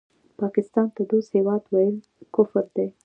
پاکستان 0.39 0.87
ته 0.95 1.01
دوست 1.11 1.31
هېواد 1.37 1.61
وویل 1.71 1.97
کفر 2.35 2.65
دی 2.75 2.87